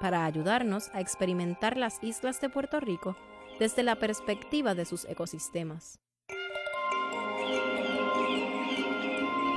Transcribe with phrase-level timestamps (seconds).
[0.00, 3.16] para ayudarnos a experimentar las islas de Puerto Rico
[3.60, 6.00] desde la perspectiva de sus ecosistemas.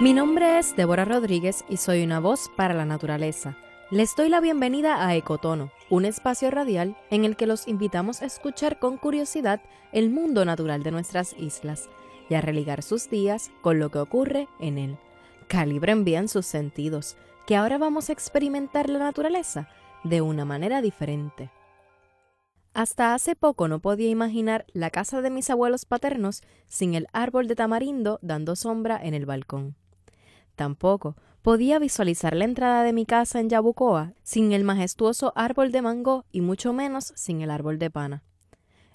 [0.02, 3.58] Mi nombre es Débora Rodríguez y soy una voz para la naturaleza.
[3.90, 8.26] Les doy la bienvenida a Ecotono, un espacio radial en el que los invitamos a
[8.26, 9.62] escuchar con curiosidad
[9.94, 11.90] el mundo natural de nuestras islas
[12.30, 14.98] y a religar sus días con lo que ocurre en él.
[15.48, 17.16] Calibren bien sus sentidos,
[17.46, 19.70] que ahora vamos a experimentar la naturaleza
[20.04, 21.52] de una manera diferente.
[22.74, 27.48] Hasta hace poco no podía imaginar la casa de mis abuelos paternos sin el árbol
[27.48, 29.76] de tamarindo dando sombra en el balcón.
[30.56, 35.82] Tampoco podía visualizar la entrada de mi casa en Yabucoa sin el majestuoso árbol de
[35.84, 38.24] mango y mucho menos sin el árbol de pana.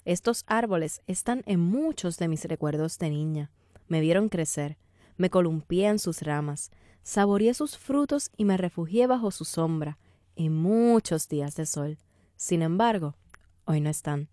[0.03, 3.51] Estos árboles están en muchos de mis recuerdos de niña.
[3.87, 4.77] Me vieron crecer,
[5.17, 6.71] me columpié en sus ramas,
[7.03, 9.97] saboreé sus frutos y me refugié bajo su sombra,
[10.39, 11.97] y muchos días de sol.
[12.37, 13.13] Sin embargo,
[13.65, 14.29] hoy no están.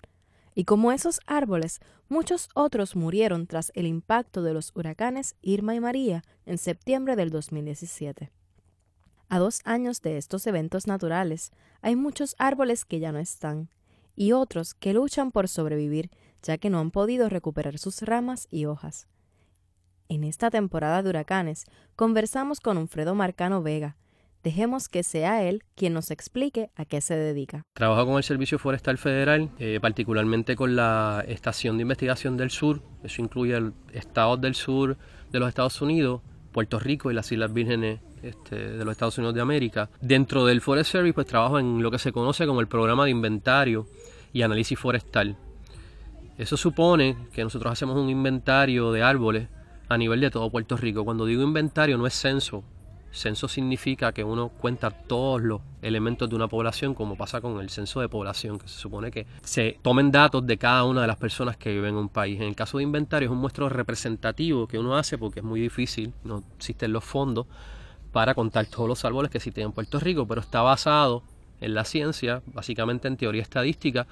[0.55, 5.81] Y como esos árboles, muchos otros murieron tras el impacto de los huracanes Irma y
[5.81, 8.31] María en septiembre del 2017.
[9.29, 11.51] A dos años de estos eventos naturales,
[11.83, 13.69] hay muchos árboles que ya no están,
[14.15, 18.67] y otros que luchan por sobrevivir, ya que no han podido recuperar sus ramas y
[18.67, 19.09] hojas.
[20.09, 21.65] En esta temporada de huracanes,
[21.97, 23.97] conversamos con Unfredo Marcano Vega,
[24.47, 27.65] Dejemos que sea él quien nos explique a qué se dedica.
[27.73, 32.81] Trabajo con el Servicio Forestal Federal, eh, particularmente con la Estación de Investigación del Sur.
[33.03, 34.97] Eso incluye el estados del sur
[35.33, 36.21] de los Estados Unidos,
[36.53, 39.91] Puerto Rico y las Islas Vírgenes este, de los Estados Unidos de América.
[40.01, 43.11] Dentro del Forest Service, pues trabajo en lo que se conoce como el programa de
[43.11, 43.89] inventario
[44.33, 45.37] y análisis forestal.
[46.39, 49.49] Eso supone que nosotros hacemos un inventario de árboles
[49.89, 51.05] a nivel de todo Puerto Rico.
[51.05, 52.63] Cuando digo inventario no es censo,
[53.17, 57.71] Censo significa que uno cuenta todos los elementos de una población, como pasa con el
[57.71, 61.17] censo de población, que se supone que se tomen datos de cada una de las
[61.17, 62.39] personas que viven en un país.
[62.41, 65.61] En el caso de inventario es un muestreo representativo que uno hace porque es muy
[65.61, 67.47] difícil, no existen los fondos
[68.13, 71.23] para contar todos los árboles que existen en Puerto Rico, pero está basado
[71.63, 74.07] en la ciencia, básicamente en teoría estadística.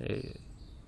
[0.00, 0.40] Eh,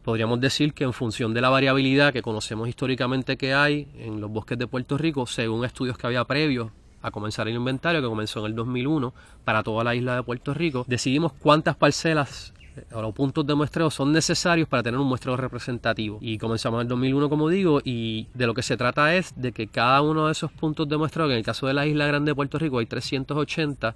[0.03, 4.31] podríamos decir que en función de la variabilidad que conocemos históricamente que hay en los
[4.31, 6.71] bosques de Puerto Rico, según estudios que había previos
[7.03, 9.13] a comenzar el inventario que comenzó en el 2001
[9.45, 13.55] para toda la isla de Puerto Rico, decidimos cuántas parcelas eh, o los puntos de
[13.55, 16.19] muestreo son necesarios para tener un muestreo representativo.
[16.21, 19.53] Y comenzamos en el 2001, como digo, y de lo que se trata es de
[19.53, 22.07] que cada uno de esos puntos de muestreo, que en el caso de la isla
[22.07, 23.95] grande de Puerto Rico hay 380,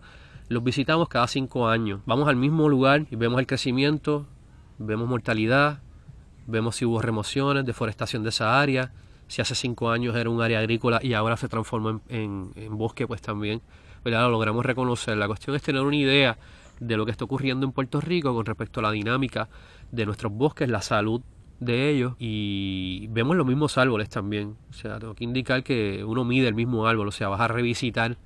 [0.49, 2.01] los visitamos cada cinco años.
[2.07, 4.27] Vamos al mismo lugar y vemos el crecimiento,
[4.79, 5.79] vemos mortalidad,
[6.47, 8.93] vemos si hubo remociones, deforestación de esa área,
[9.33, 13.23] si hace cinco años era un área agrícola y ahora se transformó en, bosque, pues
[13.23, 13.63] también
[14.05, 15.17] lo logramos reconocer.
[15.17, 16.37] La cuestión es tener una idea
[16.81, 19.49] de lo que está ocurriendo en Puerto Rico con respecto a la dinámica
[19.91, 21.23] de nuestros bosques, la salud
[21.61, 24.55] de ellos y vemos los mismos árboles también.
[24.69, 27.49] O sea, tengo que indicar que uno mide el mismo árbol, o sea, vas a
[27.49, 28.19] revisitar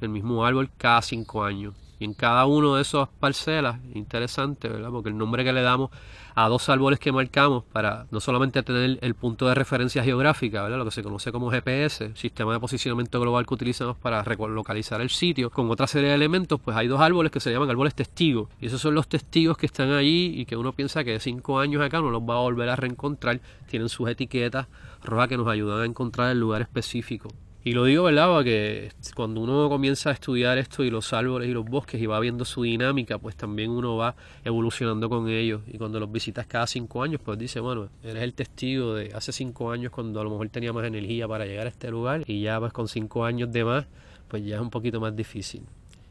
[0.00, 1.74] el mismo árbol cada cinco años.
[1.98, 4.90] Y en cada uno de esas parcelas, interesante, ¿verdad?
[4.90, 5.90] Porque el nombre que le damos
[6.34, 10.76] a dos árboles que marcamos para no solamente tener el punto de referencia geográfica, ¿verdad?
[10.76, 15.08] Lo que se conoce como GPS, sistema de posicionamiento global que utilizamos para localizar el
[15.08, 18.50] sitio, con otra serie de elementos, pues hay dos árboles que se llaman árboles testigos.
[18.60, 21.58] Y esos son los testigos que están allí y que uno piensa que de cinco
[21.58, 23.40] años acá no los va a volver a reencontrar.
[23.70, 24.66] Tienen sus etiquetas
[25.02, 27.28] rojas que nos ayudan a encontrar el lugar específico.
[27.66, 28.28] Y lo digo, ¿verdad?
[28.28, 32.20] Porque cuando uno comienza a estudiar esto y los árboles y los bosques y va
[32.20, 35.62] viendo su dinámica, pues también uno va evolucionando con ellos.
[35.66, 39.32] Y cuando los visitas cada cinco años, pues dice, bueno, eres el testigo de hace
[39.32, 42.40] cinco años cuando a lo mejor tenía más energía para llegar a este lugar y
[42.40, 43.86] ya pues con cinco años de más,
[44.28, 45.62] pues ya es un poquito más difícil.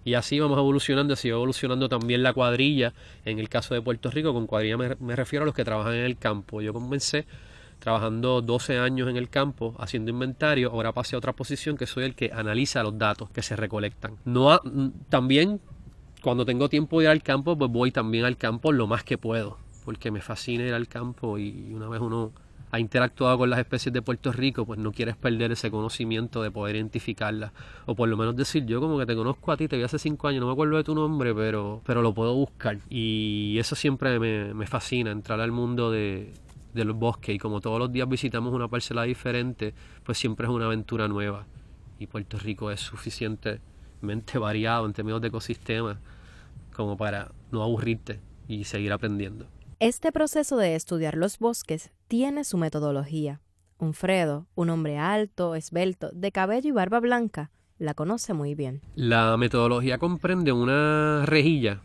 [0.04, 2.94] Y así vamos evolucionando, así va evolucionando también la cuadrilla.
[3.24, 6.04] En el caso de Puerto Rico, con cuadrilla me, refiero a los que trabajan en
[6.04, 6.62] el campo.
[6.62, 7.25] Yo comencé
[7.80, 12.06] trabajando 12 años en el campo haciendo inventario, ahora pasé a otra posición que soy
[12.06, 14.18] el que analiza los datos que se recolectan.
[14.25, 14.60] No
[15.10, 15.60] también
[16.22, 19.18] cuando tengo tiempo de ir al campo, pues voy también al campo lo más que
[19.18, 22.31] puedo, porque me fascina ir al campo y una vez uno
[22.72, 26.51] ha interactuado con las especies de Puerto Rico, pues no quieres perder ese conocimiento de
[26.51, 27.51] poder identificarlas.
[27.86, 30.00] O por lo menos decir, yo como que te conozco a ti, te vi hace
[30.00, 32.80] cinco años, no me acuerdo de tu nombre, pero, pero lo puedo buscar.
[32.89, 36.33] Y eso siempre me, me fascina, entrar al mundo de,
[36.75, 39.74] del bosque y como todos los días visitamos una parcela diferente,
[40.04, 41.48] pues siempre es una aventura nueva.
[41.98, 45.98] Y Puerto Rico es suficientemente variado en términos de ecosistemas
[46.75, 49.48] como para no aburrirte y seguir aprendiendo.
[49.80, 53.42] Este proceso de estudiar los bosques tiene su metodología.
[53.78, 58.81] Unfredo, un hombre alto, esbelto, de cabello y barba blanca, la conoce muy bien.
[58.95, 61.81] La metodología comprende una rejilla,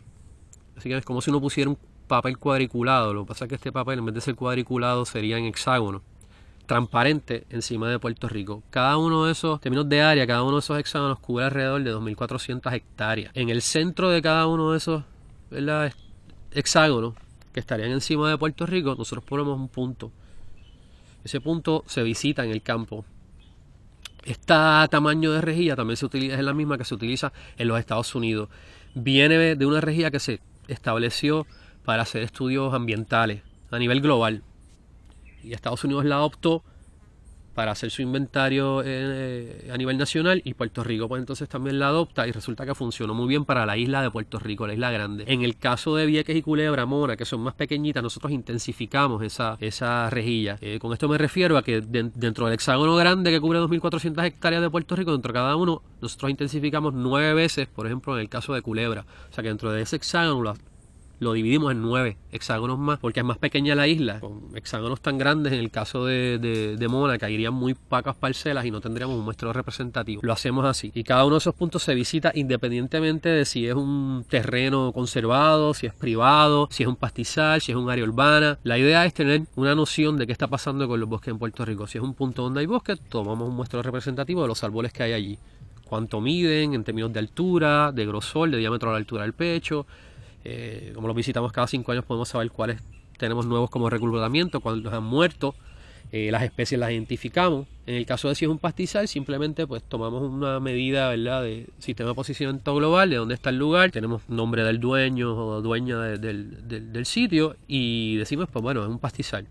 [0.77, 1.77] así que es como si uno pusiera un
[2.11, 5.37] papel cuadriculado, lo que pasa es que este papel en vez de ser cuadriculado sería
[5.37, 6.01] en hexágono,
[6.65, 8.63] transparente encima de Puerto Rico.
[8.69, 11.95] Cada uno de esos, términos de área, cada uno de esos hexágonos cubre alrededor de
[11.95, 13.31] 2.400 hectáreas.
[13.33, 15.03] En el centro de cada uno de esos
[16.51, 17.13] hexágonos
[17.53, 20.11] que estarían encima de Puerto Rico, nosotros ponemos un punto.
[21.23, 23.05] Ese punto se visita en el campo.
[24.25, 24.53] Este
[24.89, 28.13] tamaño de rejilla también se utiliza, es la misma que se utiliza en los Estados
[28.15, 28.49] Unidos.
[28.95, 31.47] Viene de una rejilla que se estableció
[31.83, 34.43] para hacer estudios ambientales a nivel global.
[35.43, 36.63] Y Estados Unidos la adoptó
[37.53, 41.87] para hacer su inventario eh, a nivel nacional y Puerto Rico pues entonces también la
[41.87, 44.91] adopta y resulta que funcionó muy bien para la isla de Puerto Rico, la isla
[44.91, 45.25] grande.
[45.27, 49.57] En el caso de Vieques y Culebra, Mona, que son más pequeñitas, nosotros intensificamos esa,
[49.59, 50.57] esa rejilla.
[50.61, 54.61] Eh, con esto me refiero a que dentro del hexágono grande que cubre 2.400 hectáreas
[54.61, 58.29] de Puerto Rico, dentro de cada uno, nosotros intensificamos nueve veces, por ejemplo, en el
[58.29, 59.05] caso de Culebra.
[59.29, 60.55] O sea que dentro de ese hexágono
[61.21, 64.19] lo dividimos en nueve hexágonos más, porque es más pequeña la isla.
[64.19, 68.65] Con hexágonos tan grandes, en el caso de, de, de Mona, caerían muy pocas parcelas
[68.65, 70.23] y no tendríamos un muestreo representativo.
[70.23, 70.91] Lo hacemos así.
[70.95, 75.75] Y cada uno de esos puntos se visita independientemente de si es un terreno conservado,
[75.75, 78.57] si es privado, si es un pastizal, si es un área urbana.
[78.63, 81.63] La idea es tener una noción de qué está pasando con los bosques en Puerto
[81.63, 81.85] Rico.
[81.85, 85.03] Si es un punto donde hay bosque, tomamos un muestreo representativo de los árboles que
[85.03, 85.37] hay allí
[85.83, 89.85] cuánto miden en términos de altura, de grosor, de diámetro a la altura del pecho,
[90.43, 92.81] eh, como los visitamos cada cinco años podemos saber cuáles
[93.17, 95.55] tenemos nuevos como reclutamiento, cuáles han muerto,
[96.11, 97.67] eh, las especies las identificamos.
[97.85, 101.43] En el caso de si es un pastizal, simplemente pues tomamos una medida ¿verdad?
[101.43, 105.61] de sistema de posicionamiento global, de dónde está el lugar, tenemos nombre del dueño o
[105.61, 109.47] dueña del, del, sitio y decimos pues bueno, es un pastizal.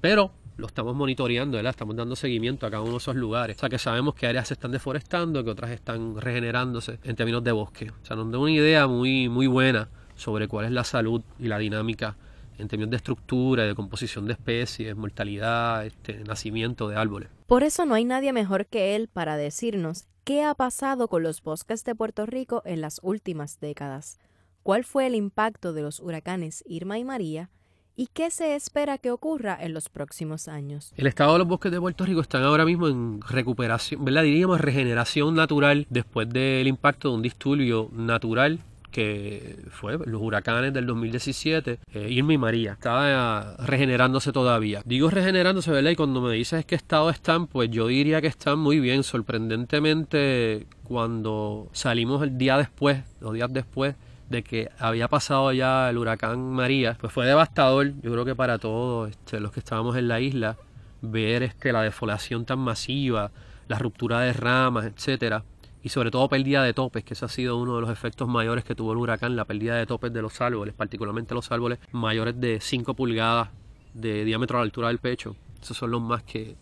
[0.00, 1.70] Pero lo estamos monitoreando, ¿verdad?
[1.70, 3.56] estamos dando seguimiento a cada uno de esos lugares.
[3.56, 7.42] O sea que sabemos que áreas se están deforestando, que otras están regenerándose en términos
[7.42, 7.90] de bosque.
[7.90, 9.88] O sea, nos da una idea muy, muy buena
[10.22, 12.16] sobre cuál es la salud y la dinámica
[12.58, 17.28] en términos de estructura, de composición de especies, mortalidad, este, nacimiento de árboles.
[17.46, 21.42] Por eso no hay nadie mejor que él para decirnos qué ha pasado con los
[21.42, 24.18] bosques de Puerto Rico en las últimas décadas,
[24.62, 27.50] cuál fue el impacto de los huracanes Irma y María
[27.94, 30.92] y qué se espera que ocurra en los próximos años.
[30.96, 34.22] El estado de los bosques de Puerto Rico están ahora mismo en recuperación, ¿verdad?
[34.22, 38.60] Diríamos regeneración natural después del impacto de un disturbio natural
[38.92, 42.72] que fue los huracanes del 2017, eh, Irma y María.
[42.72, 44.82] Estaba regenerándose todavía.
[44.84, 45.90] Digo regenerándose, ¿verdad?
[45.90, 49.02] Y cuando me dices qué estado están, pues yo diría que están muy bien.
[49.02, 53.96] Sorprendentemente, cuando salimos el día después, los días después,
[54.28, 58.58] de que había pasado ya el huracán María, pues fue devastador, yo creo que para
[58.58, 60.56] todos este, los que estábamos en la isla,
[61.02, 63.30] ver este, la defolación tan masiva,
[63.68, 65.44] la ruptura de ramas, etcétera
[65.82, 68.64] y sobre todo pérdida de topes, que ese ha sido uno de los efectos mayores
[68.64, 72.40] que tuvo el huracán, la pérdida de topes de los árboles, particularmente los árboles mayores
[72.40, 73.48] de 5 pulgadas
[73.94, 75.36] de diámetro a la altura del pecho.
[75.60, 76.56] Esos son los más que,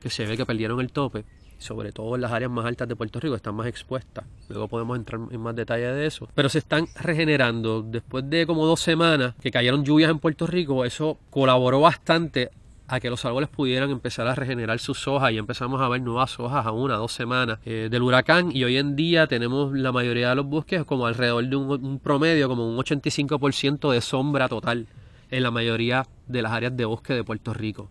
[0.00, 1.24] que se ve que perdieron el tope,
[1.58, 4.24] sobre todo en las áreas más altas de Puerto Rico, están más expuestas.
[4.48, 6.28] Luego podemos entrar en más detalle de eso.
[6.34, 7.82] Pero se están regenerando.
[7.82, 12.50] Después de como dos semanas que cayeron lluvias en Puerto Rico, eso colaboró bastante
[12.88, 16.38] a que los árboles pudieran empezar a regenerar sus hojas y empezamos a ver nuevas
[16.38, 20.30] hojas a una, dos semanas eh, del huracán y hoy en día tenemos la mayoría
[20.30, 24.86] de los bosques como alrededor de un, promedio, como un 85% de sombra total
[25.30, 27.88] en la mayoría de las áreas de bosque de Puerto Rico.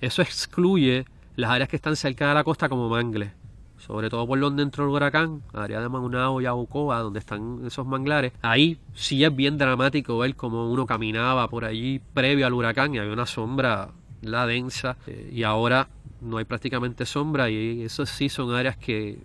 [0.00, 1.04] Eso excluye
[1.36, 3.32] las áreas que están cerca de la costa como mangles,
[3.78, 7.86] sobre todo por donde entró el huracán, área de Maunao y Abucoa, donde están esos
[7.86, 8.32] manglares.
[8.42, 12.98] Ahí sí es bien dramático ver cómo uno caminaba por allí previo al huracán y
[12.98, 13.90] había una sombra
[14.22, 15.88] la densa eh, y ahora
[16.20, 19.18] no hay prácticamente sombra y eso sí son áreas que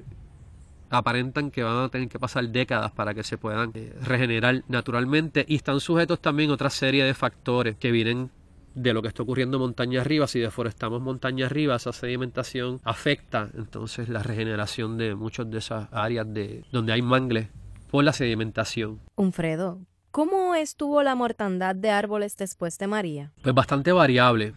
[0.90, 5.46] aparentan que van a tener que pasar décadas para que se puedan eh, regenerar naturalmente
[5.48, 8.32] y están sujetos también a otra serie de factores que vienen
[8.74, 10.28] de lo que está ocurriendo montaña arriba.
[10.28, 16.32] Si deforestamos montaña arriba, esa sedimentación afecta entonces la regeneración de muchas de esas áreas
[16.32, 17.50] de donde hay mangles
[17.90, 19.00] por la sedimentación.
[19.16, 19.80] Unfredo,
[20.12, 23.32] ¿cómo estuvo la mortandad de árboles después de María?
[23.42, 24.54] Pues bastante variable.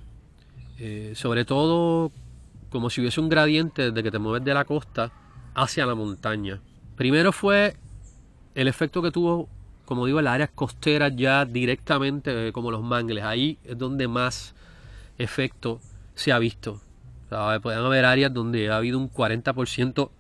[0.81, 2.11] Eh, sobre todo
[2.71, 5.13] como si hubiese un gradiente desde que te mueves de la costa
[5.55, 6.61] hacia la montaña.
[6.97, 7.77] Primero fue
[8.55, 9.49] el efecto que tuvo,
[9.85, 13.25] como digo, en las áreas costeras ya directamente eh, como los mangles.
[13.25, 14.55] Ahí es donde más
[15.19, 15.81] efecto
[16.15, 16.81] se ha visto.
[17.31, 20.11] O pueden haber áreas donde ha habido un 40%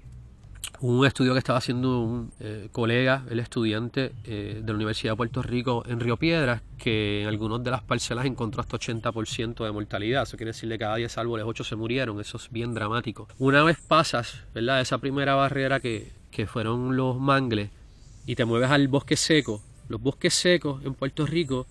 [0.80, 5.16] un estudio que estaba haciendo un eh, colega, el estudiante eh, de la Universidad de
[5.16, 9.72] Puerto Rico en Río Piedras, que en algunas de las parcelas encontró hasta 80% de
[9.72, 10.22] mortalidad.
[10.22, 12.18] Eso quiere decir que cada 10 árboles, 8 se murieron.
[12.20, 13.28] Eso es bien dramático.
[13.38, 14.80] Una vez pasas, ¿verdad?
[14.80, 17.70] Esa primera barrera que, que fueron los mangles
[18.26, 19.62] y te mueves al bosque seco.
[19.88, 21.66] Los bosques secos en Puerto Rico,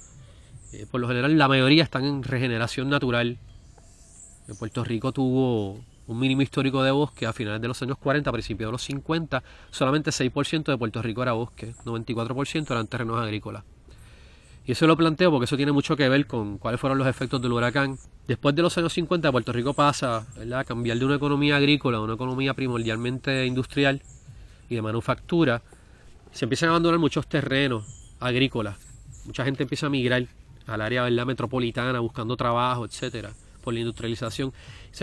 [0.71, 3.37] eh, por lo general, la mayoría están en regeneración natural.
[4.47, 8.31] En Puerto Rico tuvo un mínimo histórico de bosque a finales de los años 40,
[8.31, 13.21] a principios de los 50, solamente 6% de Puerto Rico era bosque, 94% eran terrenos
[13.21, 13.63] agrícolas.
[14.65, 17.39] Y eso lo planteo porque eso tiene mucho que ver con cuáles fueron los efectos
[17.43, 17.99] del huracán.
[18.27, 22.01] Después de los años 50, Puerto Rico pasa a cambiar de una economía agrícola a
[22.01, 24.01] una economía primordialmente industrial
[24.67, 25.61] y de manufactura.
[26.31, 28.77] Se empiezan a abandonar muchos terrenos agrícolas.
[29.25, 30.25] Mucha gente empieza a migrar
[30.65, 34.53] al área metropolitana buscando trabajo, etcétera por la industrialización.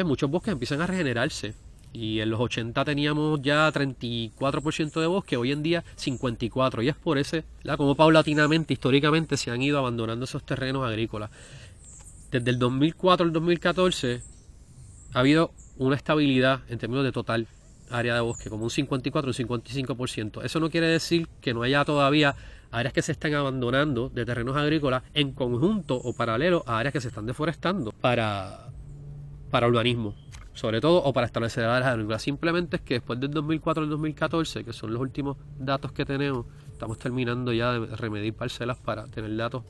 [0.05, 1.55] muchos bosques empiezan a regenerarse.
[1.93, 6.85] Y en los 80 teníamos ya 34% de bosque, hoy en día 54%.
[6.85, 7.45] Y es por ese,
[7.79, 11.31] como paulatinamente, históricamente, se han ido abandonando esos terrenos agrícolas.
[12.31, 14.21] Desde el 2004 al 2014
[15.15, 17.47] ha habido una estabilidad en términos de total
[17.91, 20.45] área de bosque, como un 54 o un 55%.
[20.45, 22.35] Eso no quiere decir que no haya todavía
[22.71, 27.01] áreas que se están abandonando de terrenos agrícolas en conjunto o paralelo a áreas que
[27.01, 28.69] se están deforestando para,
[29.51, 30.15] para urbanismo,
[30.55, 32.23] sobre todo, o para establecer áreas agrícolas.
[32.23, 36.47] Simplemente es que después del 2004 al 2014, que son los últimos datos que tenemos,
[36.71, 39.63] estamos terminando ya de remedir parcelas para tener datos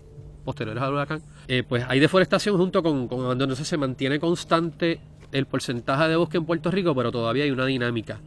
[0.44, 3.52] posteriores al huracán, eh, pues hay deforestación junto con, con abandono.
[3.52, 5.00] Entonces se mantiene constante
[5.32, 8.20] el porcentaje de bosque en Puerto Rico, pero todavía hay una dinámica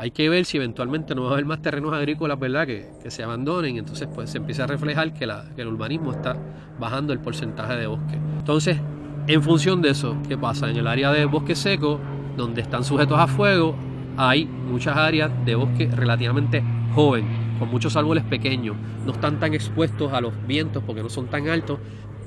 [0.00, 2.66] hay que ver si eventualmente no va a haber más terrenos agrícolas, ¿verdad?
[2.66, 3.76] Que, se abandonen.
[3.76, 6.38] Entonces, pues se empieza a reflejar que, el urbanismo está
[6.78, 8.14] bajando el porcentaje de bosque.
[8.38, 8.78] Entonces,
[9.26, 10.70] en función de eso, ¿qué pasa?
[10.70, 12.00] En el área de bosque seco,
[12.34, 13.76] donde están sujetos a fuego,
[14.16, 16.64] hay muchas áreas de bosque relativamente
[16.94, 17.26] joven,
[17.58, 18.76] con muchos árboles pequeños.
[19.04, 21.78] No están tan expuestos a los vientos porque no son tan altos,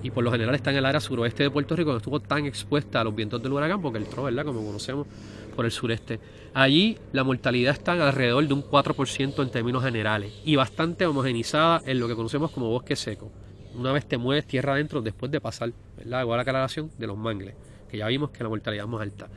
[0.04, 2.46] y por lo general está en el área suroeste de Puerto Rico, no estuvo tan
[2.46, 4.46] expuesta a los vientos del huracán, porque el tro, ¿verdad?
[4.46, 5.08] Como conocemos,
[5.54, 6.20] por el sureste.
[6.54, 12.00] Allí la mortalidad está alrededor de un 4% en términos generales y bastante homogenizada en
[12.00, 13.32] lo que conocemos como bosque seco.
[13.76, 16.22] Una vez te mueves tierra adentro después de pasar, ¿verdad?
[16.22, 17.56] Igual la aclaración de los mangles,
[17.90, 19.30] que ya vimos que la mortalidad es más alta.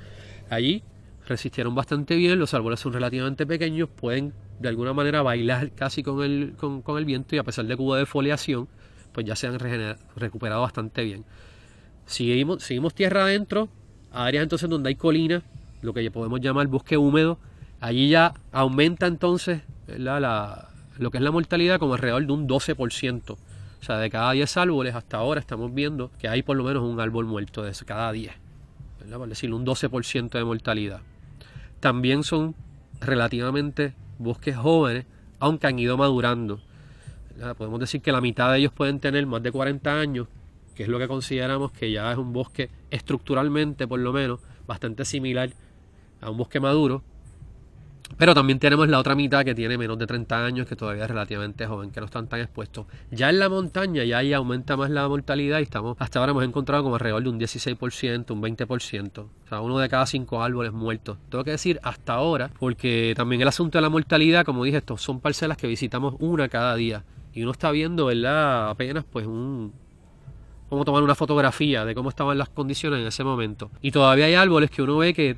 [0.50, 0.82] Allí
[1.26, 6.22] resistieron bastante bien, los árboles son relativamente pequeños, pueden de alguna manera bailar casi con
[6.22, 8.68] el, con, el viento y a pesar de que hubo defoliación,
[9.12, 9.58] pues ya se han
[10.16, 11.24] recuperado bastante bien.
[12.04, 13.68] Seguimos, seguimos tierra adentro,
[14.12, 15.42] áreas entonces donde hay colinas,
[15.82, 17.38] lo que podemos llamar bosque húmedo,
[17.80, 20.68] allí ya aumenta entonces la,
[20.98, 23.30] lo que es la mortalidad como alrededor de un 12%.
[23.32, 23.38] O
[23.84, 26.98] sea, de cada 10 árboles hasta ahora estamos viendo que hay por lo menos un
[27.00, 28.32] árbol muerto de cada 10.
[29.00, 29.18] ¿verdad?
[29.18, 31.00] Por decir, un 12% de mortalidad.
[31.80, 32.54] También son
[33.00, 35.06] relativamente bosques jóvenes,
[35.38, 36.60] aunque han ido madurando.
[37.58, 40.26] Podemos decir que la mitad de ellos pueden tener más de 40 años,
[40.74, 45.04] que es lo que consideramos que ya es un bosque estructuralmente, por lo menos, bastante
[45.04, 45.50] similar
[46.20, 47.02] a un bosque maduro.
[48.18, 51.10] Pero también tenemos la otra mitad que tiene menos de 30 años, que todavía es
[51.10, 52.86] relativamente joven, que no están tan expuestos.
[53.10, 56.44] Ya en la montaña ya ahí aumenta más la mortalidad y estamos, hasta ahora hemos
[56.44, 59.18] encontrado como alrededor de un 16%, un 20%.
[59.18, 61.18] O sea, uno de cada cinco árboles muertos.
[61.28, 65.02] Tengo que decir hasta ahora, porque también el asunto de la mortalidad, como dije, estos
[65.02, 67.04] son parcelas que visitamos una cada día.
[67.34, 68.70] Y uno está viendo, ¿verdad?
[68.70, 69.72] Apenas pues un,
[70.68, 73.70] cómo tomar una fotografía de cómo estaban las condiciones en ese momento.
[73.82, 75.36] Y todavía hay árboles que uno ve que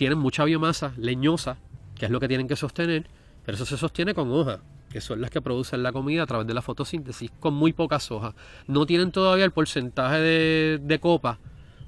[0.00, 1.58] tienen mucha biomasa leñosa,
[1.94, 3.06] que es lo que tienen que sostener,
[3.44, 6.46] pero eso se sostiene con hojas, que son las que producen la comida a través
[6.46, 8.34] de la fotosíntesis, con muy pocas hojas.
[8.66, 11.38] No tienen todavía el porcentaje de, copa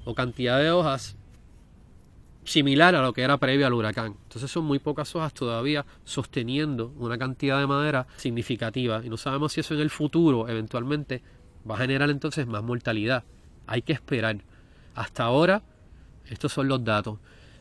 [0.05, 1.17] o cantidad de hojas
[2.43, 4.15] similar a lo que era previo al huracán.
[4.25, 9.53] Entonces son muy pocas hojas todavía sosteniendo una cantidad de madera significativa y no sabemos
[9.53, 11.23] si eso en el futuro eventualmente
[11.67, 13.23] va a generar entonces más mortalidad.
[13.65, 14.37] Hay que esperar.
[14.93, 15.63] Hasta ahora,
[16.29, 17.17] estos son los datos.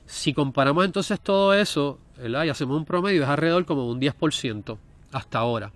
[0.06, 4.78] Si comparamos entonces todo eso, y hacemos un promedio, es alrededor como un 10%
[5.12, 5.72] hasta ahora.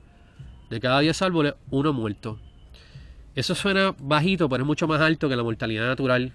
[0.70, 2.38] De cada 10 árboles, uno muerto.
[3.34, 6.32] Eso suena bajito, pero es mucho más alto que la mortalidad natural,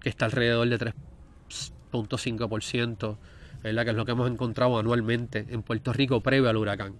[0.00, 3.16] que está alrededor de 3.5%,
[3.62, 3.84] ¿verdad?
[3.84, 6.94] que es lo que hemos encontrado anualmente en Puerto Rico previo al huracán.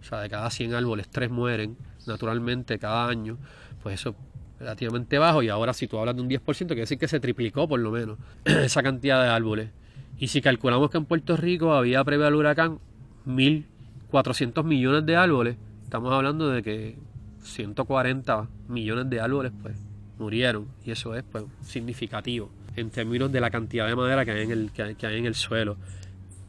[0.00, 3.38] O sea, de cada 100 árboles, 3 mueren naturalmente cada año,
[3.82, 4.16] pues eso
[4.60, 7.66] relativamente bajo y ahora si tú hablas de un 10%, quiere decir que se triplicó
[7.66, 9.70] por lo menos esa cantidad de árboles.
[10.18, 12.78] Y si calculamos que en Puerto Rico había previo al huracán
[13.26, 16.98] 1.400 millones de árboles, estamos hablando de que
[17.42, 19.76] 140 millones de árboles pues
[20.18, 24.42] murieron y eso es pues significativo en términos de la cantidad de madera que hay
[24.42, 25.78] en el, que hay en el suelo.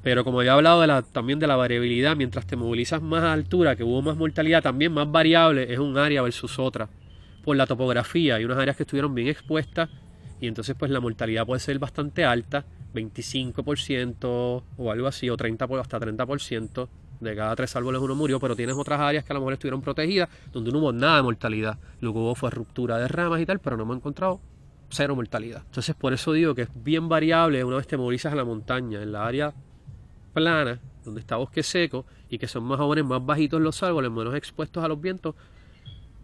[0.04, 3.84] Pero como he hablado también de la variabilidad, mientras te movilizas más a altura, que
[3.84, 6.90] hubo más mortalidad, también más variable es un área versus otra.
[7.44, 9.90] Por la topografía, hay unas áreas que estuvieron bien expuestas
[10.40, 15.66] y entonces pues la mortalidad puede ser bastante alta, 25% o algo así, o 30
[15.80, 16.90] hasta 30%.
[17.20, 19.82] De cada tres árboles uno murió, pero tienes otras áreas que a lo mejor estuvieron
[19.82, 21.78] protegidas, donde no hubo nada de mortalidad.
[22.00, 24.42] Lo que hubo fue ruptura de ramas y tal, pero no hemos encontrado
[24.90, 25.62] cero mortalidad.
[25.66, 29.04] Entonces por eso digo que es bien variable una vez te movilizas a la montaña.
[29.04, 29.54] En la área
[30.34, 34.34] plana, donde está bosque seco y que son más jóvenes, más bajitos los árboles, menos
[34.34, 35.36] expuestos a los vientos,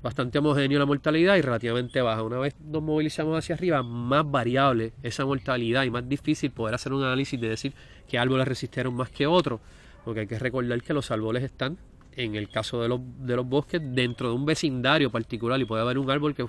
[0.01, 2.23] bastante homogéneo la mortalidad y relativamente baja.
[2.23, 6.93] Una vez nos movilizamos hacia arriba, más variable esa mortalidad y más difícil poder hacer
[6.93, 7.73] un análisis de decir
[8.07, 9.59] qué árboles resistieron más que otros,
[10.05, 11.77] porque hay que recordar que los árboles están,
[12.15, 15.83] en el caso de los, de los bosques, dentro de un vecindario particular y puede
[15.83, 16.45] haber un árbol que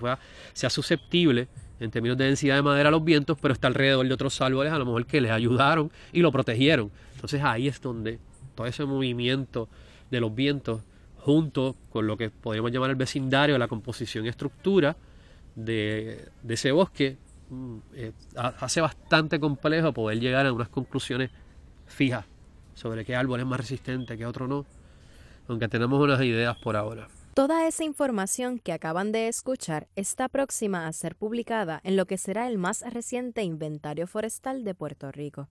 [0.55, 1.49] sea susceptible
[1.81, 4.73] en términos de densidad de madera a los vientos, pero está alrededor de otros árboles
[4.73, 6.90] a lo mejor que les ayudaron y lo protegieron.
[7.14, 8.19] Entonces ahí es donde
[8.55, 9.69] todo ese movimiento
[10.11, 10.81] de los vientos,
[11.29, 14.97] junto con lo que podríamos llamar el vecindario, la composición y estructura
[15.55, 17.19] de, ese bosque,
[17.51, 21.31] mm, eh, hace bastante complejo poder llegar a unas conclusiones
[21.87, 22.25] fijas
[22.73, 24.65] sobre qué árbol es más resistente, qué otro no,
[25.49, 27.09] aunque tenemos unas ideas por ahora.
[27.35, 32.17] Toda esa información que acaban de escuchar está próxima a ser publicada en lo que
[32.17, 35.51] será el más reciente inventario forestal de Puerto Rico.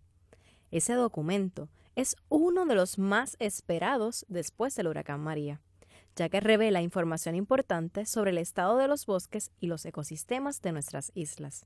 [0.72, 5.62] Ese documento es uno de los más esperados después del huracán María,
[6.18, 10.72] ya que revela información importante sobre el estado de los bosques y los ecosistemas de
[10.74, 11.66] nuestras islas.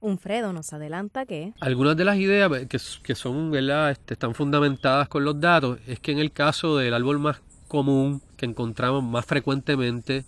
[0.00, 1.52] Unfredo nos adelanta que...
[1.60, 3.90] Algunas de las ideas que, son, ¿verdad?
[3.90, 8.22] Este, están fundamentadas con los datos es que en el caso del árbol más común
[8.36, 10.24] que encontramos más frecuentemente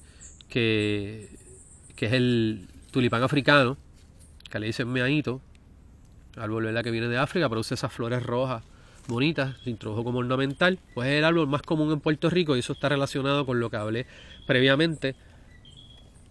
[0.49, 1.29] que,
[1.95, 3.77] que es el tulipán africano,
[4.51, 5.41] que le dicen meaito,
[6.37, 6.83] árbol ¿verdad?
[6.83, 8.65] que viene de África, produce esas flores rojas
[9.11, 12.61] bonitas, se introdujo como ornamental, pues es el árbol más común en Puerto Rico y
[12.61, 14.07] eso está relacionado con lo que hablé
[14.47, 15.15] previamente,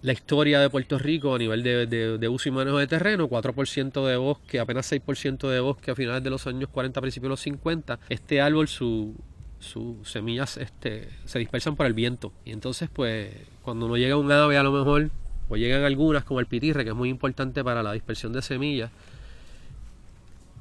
[0.02, 1.86] la historia de Puerto Rico a nivel de,
[2.18, 6.24] de uso y manejo de terreno, 4% de bosque, apenas 6% de bosque a finales
[6.24, 8.00] de los años 40, principios de los 50.
[8.08, 9.14] Este árbol, su,
[9.60, 12.32] sus semillas este, se dispersan por el viento.
[12.46, 13.30] Y entonces, pues,
[13.62, 15.12] cuando no llega un ave a lo mejor,
[15.50, 18.92] o llegan algunas como el pitirre, que es muy importante para la dispersión de semillas,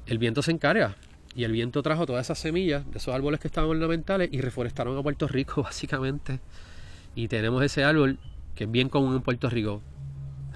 [0.05, 0.95] el viento se encarga.
[1.39, 4.97] Y el viento trajo todas esas semillas de esos árboles que estaban ornamentales y reforestaron
[4.97, 6.41] a Puerto Rico, básicamente.
[7.15, 8.19] Y tenemos ese árbol
[8.55, 9.81] que es bien común en Puerto Rico.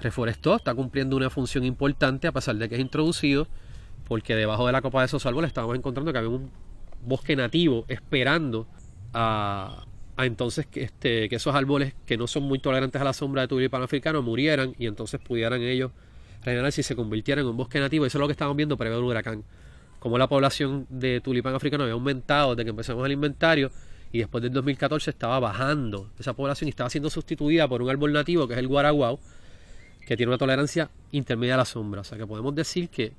[0.02, 3.48] Reforestó, está cumpliendo una función importante a pesar de que es introducido,
[4.06, 6.50] porque debajo de la copa de esos árboles estábamos encontrando que había un
[7.02, 8.66] bosque nativo esperando
[9.14, 9.86] a,
[10.18, 13.48] entonces que, este, que esos árboles que no son muy tolerantes a la sombra de
[13.48, 15.92] tulipán africano murieran y entonces pudieran ellos
[16.42, 18.04] regenerar si se convirtieran en un bosque nativo.
[18.04, 19.44] Eso es lo que estamos viendo previo al huracán.
[20.04, 23.70] Como la población de tulipán africano había aumentado desde que empezamos el inventario
[24.12, 28.12] y después del 2014 estaba bajando esa población y estaba siendo sustituida por un árbol
[28.12, 29.18] nativo que es el guaraguao
[30.06, 32.02] que tiene una tolerancia intermedia a la sombra.
[32.02, 33.14] O sea que podemos decir que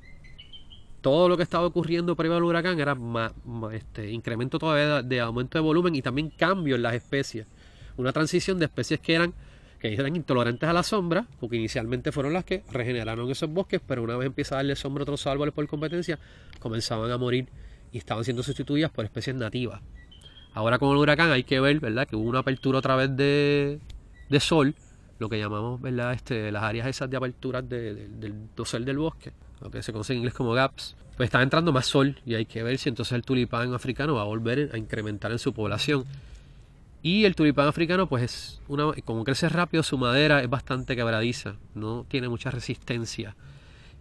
[1.02, 3.34] todo lo que estaba ocurriendo previo al huracán era más,
[3.74, 7.48] este, incremento todavía de, aumento de volumen y también cambio en las especies.
[7.98, 9.34] Una transición de especies que eran,
[9.80, 14.04] que eran intolerantes a la sombra, porque inicialmente fueron las que regeneraron esos bosques, pero
[14.04, 16.20] una vez empieza a darle sombra a otros árboles por competencia,
[16.60, 17.48] comenzaban a morir
[17.92, 19.82] y estaban siendo sustituidas por especies nativas.
[20.54, 22.08] Ahora con el huracán hay que ver, ¿verdad?
[22.08, 23.80] Que hubo una apertura otra vez de,
[24.30, 24.76] de sol,
[25.20, 26.14] lo que llamamos, ¿verdad?
[26.14, 30.20] Este, las áreas esas de apertura del dosel del bosque lo que se conoce en
[30.20, 33.24] inglés como gaps, pues está entrando más sol y hay que ver si entonces el
[33.24, 36.06] tulipán africano va a volver a incrementar en su población.
[37.06, 41.54] Y el tulipán africano, pues es una, como crece rápido, su madera es bastante quebradiza,
[41.76, 43.36] no tiene mucha resistencia.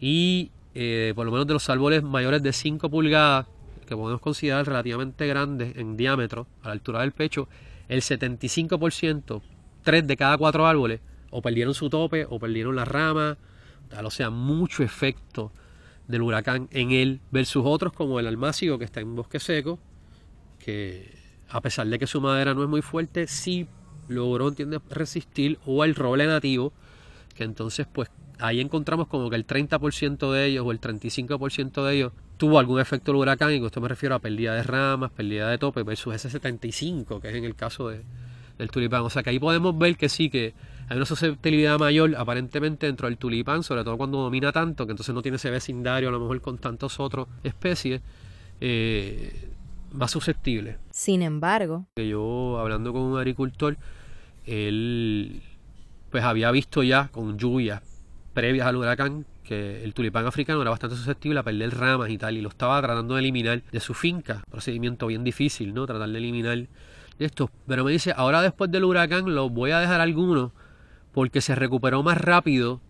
[0.00, 3.46] Y eh, por lo menos de los árboles mayores de 5 pulgadas,
[3.86, 7.46] que podemos considerar relativamente grandes en diámetro, a la altura del pecho,
[7.90, 9.42] el 75%,
[9.82, 13.36] 3 de cada 4 árboles, o perdieron su tope, o perdieron la rama,
[14.02, 15.52] o sea, mucho efecto
[16.08, 19.78] del huracán en él versus otros como el almácigo que está en bosque seco,
[20.58, 21.22] que
[21.54, 23.68] a pesar de que su madera no es muy fuerte, sí
[24.08, 26.72] logró entiende, resistir, o el roble nativo,
[27.36, 31.94] que entonces pues ahí encontramos como que el 30% de ellos o el 35% de
[31.94, 35.12] ellos tuvo algún efecto del huracán, y con esto me refiero a pérdida de ramas,
[35.12, 38.02] pérdida de tope, versus ese 75, que es en el caso de,
[38.58, 39.02] del tulipán.
[39.02, 40.54] O sea que ahí podemos ver que sí, que
[40.88, 45.14] hay una susceptibilidad mayor aparentemente dentro del tulipán, sobre todo cuando domina tanto, que entonces
[45.14, 48.02] no tiene ese vecindario a lo mejor con tantas otras especies,
[48.60, 49.53] eh,
[49.94, 50.78] más susceptible.
[50.90, 53.76] Sin embargo, que yo hablando con un agricultor,
[54.44, 55.42] él
[56.10, 57.82] pues había visto ya con lluvias
[58.34, 62.36] previas al huracán que el tulipán africano era bastante susceptible a perder ramas y tal,
[62.36, 64.42] y lo estaba tratando de eliminar de su finca.
[64.50, 65.86] Procedimiento bien difícil, ¿no?
[65.86, 66.66] Tratar de eliminar
[67.18, 67.50] esto.
[67.66, 70.52] Pero me dice, ahora después del huracán lo voy a dejar algunos
[71.12, 72.80] porque se recuperó más rápido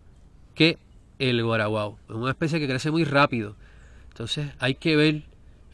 [0.54, 0.78] que
[1.18, 1.98] el guaraguao.
[2.08, 3.56] Es una especie que crece muy rápido.
[4.08, 5.22] Entonces hay que ver,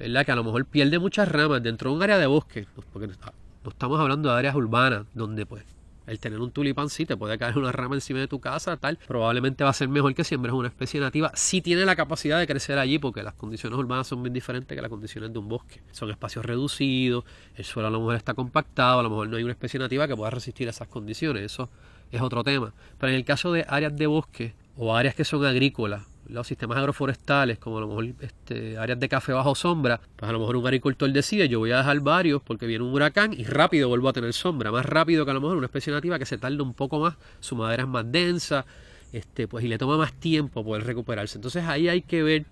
[0.01, 0.25] ¿verdad?
[0.25, 3.71] Que a lo mejor pierde muchas ramas dentro de un área de bosque, porque no
[3.71, 5.63] estamos hablando de áreas urbanas donde pues
[6.07, 8.99] el tener un tulipán sí te puede caer una rama encima de tu casa, tal,
[9.07, 12.49] probablemente va a ser mejor que siembres una especie nativa si tiene la capacidad de
[12.49, 15.83] crecer allí, porque las condiciones urbanas son bien diferentes que las condiciones de un bosque.
[15.93, 19.45] Son espacios reducidos, el suelo a lo mejor está compactado, a lo mejor no hay
[19.45, 21.69] una especie nativa que pueda resistir esas condiciones, eso
[22.11, 22.73] es otro tema.
[22.99, 26.79] Pero en el caso de áreas de bosque o áreas que son agrícolas, los sistemas
[26.79, 30.57] agroforestales, como a lo mejor este, áreas de café bajo sombra, pues a lo mejor
[30.57, 34.09] un agricultor decide, yo voy a dejar varios porque viene un huracán y rápido vuelvo
[34.09, 36.63] a tener sombra, más rápido que a lo mejor una especie nativa que se tarda
[36.63, 38.65] un poco más, su madera es más densa,
[39.13, 41.39] este, pues y le toma más tiempo poder recuperarse.
[41.39, 42.47] Entonces ahí hay que ver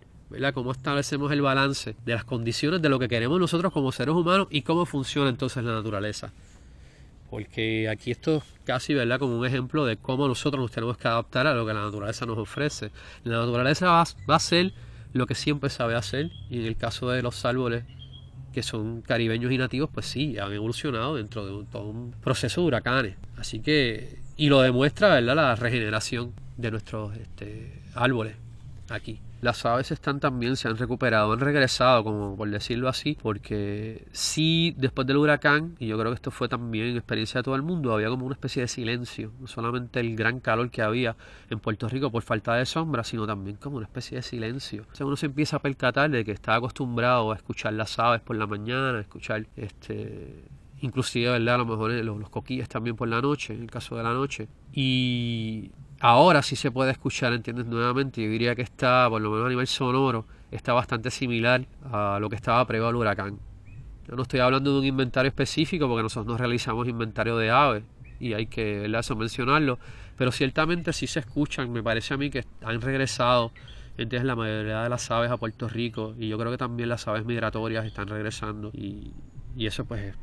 [0.52, 4.48] cómo establecemos el balance de las condiciones de lo que queremos nosotros como seres humanos
[4.50, 6.32] y cómo funciona entonces la naturaleza
[7.30, 9.18] porque aquí esto es casi ¿verdad?
[9.18, 12.26] como un ejemplo de cómo nosotros nos tenemos que adaptar a lo que la naturaleza
[12.26, 12.90] nos ofrece.
[13.24, 14.72] La naturaleza va, a hacer
[15.12, 17.84] lo que siempre sabe hacer y en el caso de los árboles
[18.52, 22.66] que son caribeños y nativos, pues sí, han evolucionado dentro de todo un proceso de
[22.66, 23.16] huracanes.
[23.36, 25.36] Así que, y lo demuestra ¿verdad?
[25.36, 28.36] la regeneración de nuestros este, árboles
[28.90, 34.06] aquí las aves están también, se han recuperado, han regresado, como por decirlo así, porque
[34.12, 37.62] sí, después del huracán, y yo creo que esto fue también experiencia de todo el
[37.62, 41.16] mundo, había como una especie de silencio, no solamente el gran calor que había
[41.50, 44.86] en Puerto Rico por falta de sombra, sino también como una especie de silencio.
[45.00, 48.36] O uno se empieza a percatar de que está acostumbrado a escuchar las aves por
[48.36, 50.44] la mañana, a escuchar este
[50.80, 51.56] inclusive, ¿verdad?
[51.56, 54.02] A lo mejor eh, los, los coquillas también por la noche, en el caso de
[54.04, 54.48] la noche.
[54.72, 57.66] Y Ahora sí se puede escuchar, ¿entiendes?
[57.66, 62.18] Nuevamente, yo diría que está, por lo menos a nivel sonoro, está bastante similar a
[62.20, 63.40] lo que estaba previo al huracán.
[64.06, 67.84] Yo no estoy hablando de un inventario específico porque nosotros no realizamos inventario de aves
[68.20, 69.78] y hay que eso mencionarlo,
[70.16, 73.52] pero ciertamente sí se escuchan, me parece a mí que han regresado
[73.96, 74.26] ¿entiendes?
[74.26, 77.24] la mayoría de las aves a Puerto Rico y yo creo que también las aves
[77.24, 79.12] migratorias están regresando y,
[79.56, 80.14] y eso pues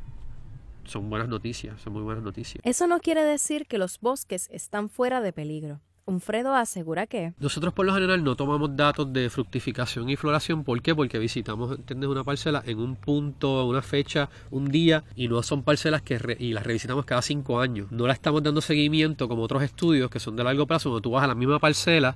[0.86, 2.62] son buenas noticias, son muy buenas noticias.
[2.63, 5.82] Eso no quiere decir que los bosques están fuera de peligro.
[6.08, 10.63] Unfredo asegura que nosotros por lo general no tomamos datos de fructificación y floración.
[10.63, 10.93] ¿Por qué?
[10.93, 12.08] Porque visitamos, ¿entiendes?
[12.08, 16.54] Una parcela en un punto, una fecha, un día y no son parcelas que y
[16.54, 17.91] las revisitamos cada cinco años.
[17.91, 21.10] No la estamos dando seguimiento como otros estudios que son de largo plazo, donde tú
[21.10, 22.15] vas a la misma parcela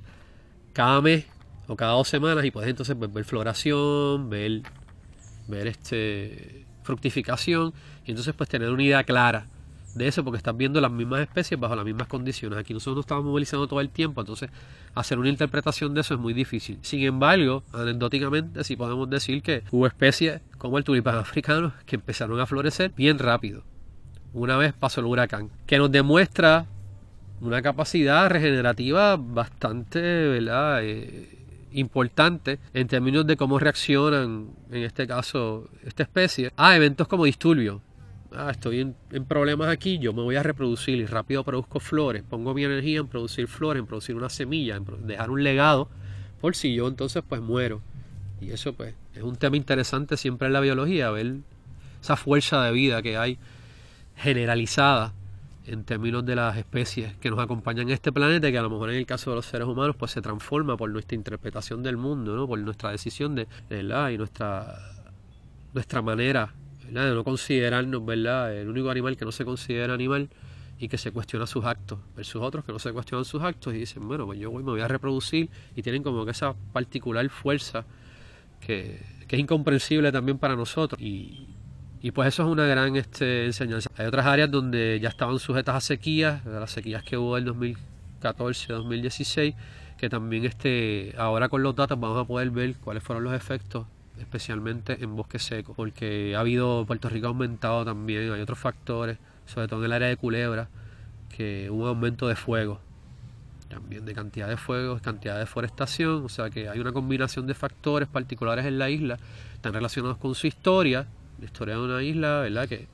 [0.72, 1.26] cada mes
[1.66, 4.62] o cada dos semanas y puedes entonces ver floración, ver,
[5.48, 7.72] ver este fructificación
[8.04, 9.46] y entonces pues tener una idea clara
[9.94, 12.58] de eso porque estás viendo las mismas especies bajo las mismas condiciones.
[12.58, 14.50] Aquí nosotros nos estamos movilizando todo el tiempo, entonces
[14.94, 16.78] hacer una interpretación de eso es muy difícil.
[16.82, 22.40] Sin embargo, anecdóticamente sí podemos decir que hubo especies como el tulipán africano que empezaron
[22.40, 23.62] a florecer bien rápido.
[24.32, 26.66] Una vez pasó el huracán, que nos demuestra
[27.40, 30.84] una capacidad regenerativa bastante, ¿verdad?
[30.84, 31.39] Eh,
[31.72, 37.80] importante en términos de cómo reaccionan, en este caso, esta especie, a eventos como disturbios.
[38.32, 42.54] Ah, estoy en, problemas aquí, yo me voy a reproducir y rápido produzco flores, pongo
[42.54, 45.88] mi energía en producir flores, en producir una semilla, en dejar un legado,
[46.40, 47.82] por si yo entonces pues muero.
[48.40, 51.38] Y eso pues es un tema interesante siempre en la biología, ver
[52.00, 53.38] esa fuerza de vida que hay
[54.16, 55.12] generalizada
[55.66, 58.90] en términos de las especies que nos acompañan en este planeta, que a lo mejor
[58.90, 62.34] en el caso de los seres humanos pues se transforma por nuestra interpretación del mundo,
[62.34, 62.46] ¿no?
[62.46, 64.10] por nuestra decisión de, ¿verdad?
[64.10, 64.78] y nuestra,
[65.74, 66.54] nuestra manera
[66.88, 68.56] de no considerarnos ¿verdad?
[68.56, 70.28] el único animal que no se considera animal
[70.78, 73.78] y que se cuestiona sus actos, versus otros que no se cuestionan sus actos y
[73.78, 77.28] dicen, bueno, pues yo voy, me voy a reproducir y tienen como que esa particular
[77.28, 77.84] fuerza
[78.60, 81.00] que, que es incomprensible también para nosotros.
[81.00, 81.48] Y,
[82.02, 83.90] y pues eso es una gran este, enseñanza.
[83.96, 88.72] Hay otras áreas donde ya estaban sujetas a sequías, las sequías que hubo en 2014,
[88.72, 89.54] 2016,
[89.98, 93.86] que también este, ahora con los datos vamos a poder ver cuáles fueron los efectos
[94.20, 99.18] especialmente en bosque seco, porque ha habido, Puerto Rico ha aumentado también, hay otros factores,
[99.46, 100.68] sobre todo en el área de Culebra,
[101.34, 102.80] que hubo un aumento de fuego,
[103.68, 107.54] también de cantidad de fuego, cantidad de deforestación, o sea que hay una combinación de
[107.54, 109.16] factores particulares en la isla,
[109.54, 111.06] están relacionados con su historia,
[111.40, 112.68] la historia de una isla, ¿verdad?
[112.68, 112.86] Que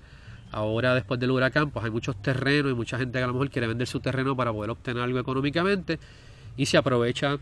[0.53, 3.51] Ahora, después del huracán, pues hay muchos terrenos y mucha gente que a lo mejor
[3.51, 5.99] quiere vender su terreno para poder obtener algo económicamente
[6.57, 7.39] y se aprovecha,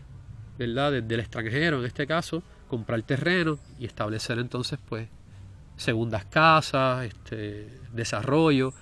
[0.57, 5.07] ¿verdad?, desde el extranjero, en este caso, comprar terreno y establecer entonces, pues,
[5.77, 8.73] segundas casas, este, desarrollo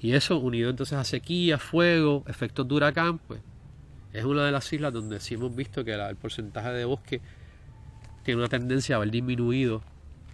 [0.00, 3.40] y eso unido entonces a sequía, fuego, efectos de huracán, pues
[4.12, 7.20] es una de las islas donde sí hemos visto que el porcentaje de bosque
[8.24, 9.82] tiene una tendencia a haber disminuido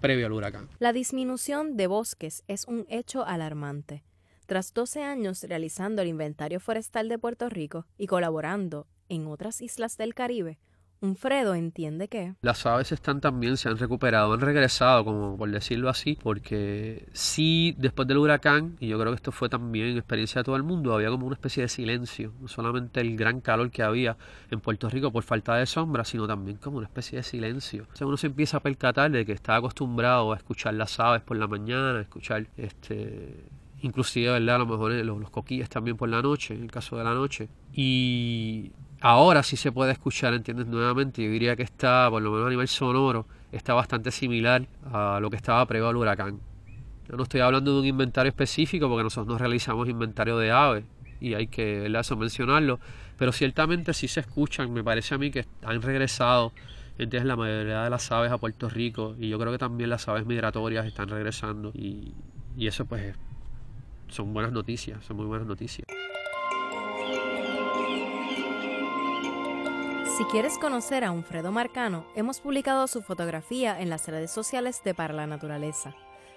[0.01, 0.69] previo al huracán.
[0.79, 4.05] La disminución de bosques es un hecho alarmante.
[4.47, 9.97] Tras 12 años realizando el inventario forestal de Puerto Rico y colaborando en otras islas
[9.97, 10.59] del Caribe,
[11.01, 15.89] Unfredo entiende que las aves están también, se han recuperado, han regresado, como por decirlo
[15.89, 20.45] así, porque sí, después del huracán, y yo creo que esto fue también experiencia de
[20.45, 23.83] todo el mundo, había como una especie de silencio, no solamente el gran calor que
[23.83, 24.17] había
[24.51, 27.87] en Puerto Rico por falta de sombra, sino también como una especie de silencio.
[27.93, 31.23] O sea, uno se empieza a percatar de que está acostumbrado a escuchar las aves
[31.23, 33.45] por la mañana, a escuchar este
[33.83, 34.57] inclusive, ¿verdad?
[34.57, 37.15] A lo mejor los, los coquillas también por la noche, en el caso de la
[37.15, 37.49] noche.
[37.73, 40.67] Y Ahora sí se puede escuchar, ¿entiendes?
[40.67, 45.19] Nuevamente, yo diría que está, por lo menos a nivel sonoro, está bastante similar a
[45.21, 46.41] lo que estaba previo al huracán.
[47.09, 50.85] Yo no estoy hablando de un inventario específico porque nosotros no realizamos inventario de aves
[51.21, 52.81] y hay que eso mencionarlo,
[53.17, 56.53] pero ciertamente sí se escuchan, me parece a mí que han regresado
[56.99, 57.27] ¿entiendes?
[57.27, 60.27] la mayoría de las aves a Puerto Rico y yo creo que también las aves
[60.27, 62.13] migratorias están regresando y,
[62.57, 63.15] y eso pues
[64.09, 65.87] son buenas noticias, son muy buenas noticias.
[70.17, 74.95] Si quieres conocer a Unfredo Marcano, hemos publicado su fotografía en las redes sociales de
[74.95, 75.95] Para la Naturaleza.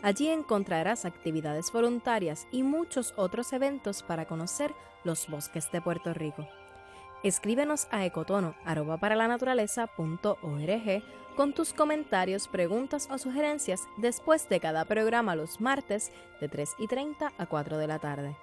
[0.00, 4.74] Allí encontrarás actividades voluntarias y muchos otros eventos para conocer
[5.04, 6.48] los bosques de Puerto Rico.
[7.22, 11.02] Escríbenos a ecotono@paralanaturaleza.org
[11.38, 16.88] con tus comentarios, preguntas o sugerencias después de cada programa los martes de 3 y
[16.88, 18.36] 30 a 4 de la tarde.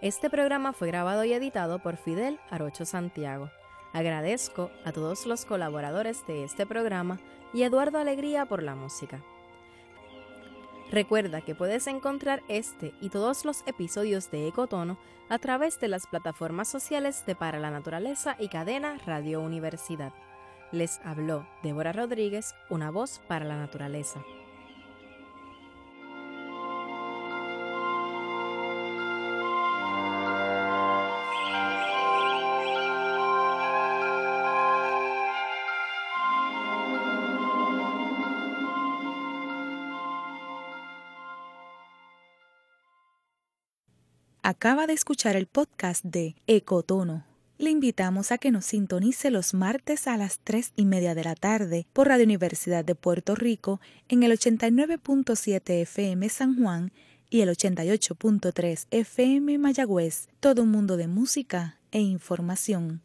[0.00, 3.50] Este programa fue grabado y editado por Fidel Arocho Santiago.
[3.92, 7.18] Agradezco a todos los colaboradores de este programa
[7.52, 9.20] y Eduardo Alegría por la música.
[10.92, 14.96] Recuerda que puedes encontrar este y todos los episodios de Ecotono
[15.28, 20.12] a través de las plataformas sociales de Para la Naturaleza y Cadena Radio Universidad.
[20.74, 24.24] Les habló Débora Rodríguez, una voz para la naturaleza.
[44.42, 50.06] Acaba de escuchar el podcast de Ecotono le invitamos a que nos sintonice los martes
[50.06, 54.22] a las 3 y media de la tarde por Radio Universidad de Puerto Rico en
[54.22, 56.92] el 89.7 FM San Juan
[57.30, 60.28] y el 88.3 FM Mayagüez.
[60.40, 63.03] Todo un mundo de música e información.